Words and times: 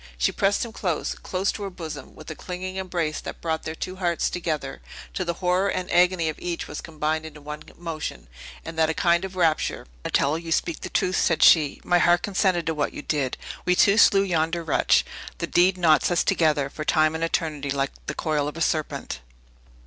She 0.17 0.31
pressed 0.31 0.65
him 0.65 0.71
close, 0.71 1.13
close 1.13 1.51
to 1.51 1.61
her 1.61 1.69
bosom, 1.69 2.15
with 2.15 2.31
a 2.31 2.35
clinging 2.35 2.77
embrace 2.77 3.21
that 3.21 3.39
brought 3.39 3.65
their 3.65 3.75
two 3.75 3.97
hearts 3.97 4.31
together, 4.31 4.81
till 5.13 5.27
the 5.27 5.35
horror 5.35 5.69
and 5.69 5.91
agony 5.93 6.27
of 6.27 6.39
each 6.39 6.67
was 6.67 6.81
combined 6.81 7.23
into 7.23 7.39
one 7.39 7.61
emotion, 7.77 8.25
and 8.65 8.79
that 8.79 8.89
a 8.89 8.95
kind 8.95 9.23
of 9.23 9.35
rapture. 9.35 9.85
"Yes, 9.85 9.89
Donatello, 10.05 10.35
you 10.37 10.51
speak 10.51 10.79
the 10.81 10.89
truth!" 10.89 11.17
said 11.17 11.43
she; 11.43 11.81
"my 11.83 11.99
heart 11.99 12.23
consented 12.23 12.65
to 12.65 12.73
what 12.73 12.93
you 12.93 13.03
did. 13.03 13.37
We 13.63 13.75
two 13.75 13.99
slew 13.99 14.23
yonder 14.23 14.63
wretch. 14.63 15.05
The 15.37 15.45
deed 15.45 15.77
knots 15.77 16.09
us 16.09 16.23
together, 16.23 16.67
for 16.71 16.83
time 16.83 17.13
and 17.13 17.23
eternity, 17.23 17.69
like 17.69 17.91
the 18.07 18.15
coil 18.15 18.47
of 18.47 18.57
a 18.57 18.61
serpent!" 18.61 19.19